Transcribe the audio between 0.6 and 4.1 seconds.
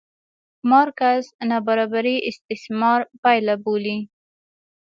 مارکس نابرابري استثمار پایله بولي.